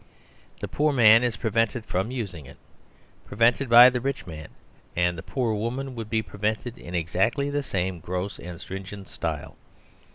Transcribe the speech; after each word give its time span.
The 0.61 0.67
poor 0.67 0.91
man 0.91 1.21
is 1.23 1.37
prevented 1.37 1.85
from 1.85 2.09
using 2.09 2.47
it; 2.47 2.57
prevented 3.27 3.69
by 3.69 3.91
the 3.91 4.01
rich 4.01 4.25
man, 4.25 4.47
and 4.95 5.15
the 5.15 5.21
poor 5.21 5.53
woman 5.53 5.93
would 5.93 6.09
be 6.09 6.23
prevented 6.23 6.75
in 6.79 6.95
exactly 6.95 7.51
the 7.51 7.61
same 7.61 7.99
gross 7.99 8.39
and 8.39 8.59
stringent 8.59 9.07
style. 9.07 9.57